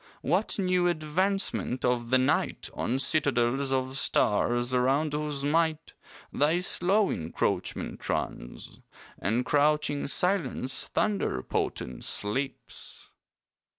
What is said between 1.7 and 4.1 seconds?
of the night On citadels of